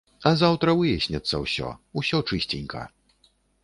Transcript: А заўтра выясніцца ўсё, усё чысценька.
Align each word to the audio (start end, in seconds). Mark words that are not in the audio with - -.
А 0.29 0.29
заўтра 0.43 0.75
выясніцца 0.79 1.43
ўсё, 1.45 1.69
усё 2.03 2.25
чысценька. 2.29 2.81